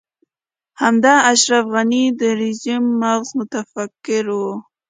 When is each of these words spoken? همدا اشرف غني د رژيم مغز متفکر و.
همدا 0.81 1.13
اشرف 1.31 1.65
غني 1.73 2.03
د 2.19 2.21
رژيم 2.41 2.83
مغز 3.01 3.29
متفکر 3.39 4.25
و. 4.37 4.39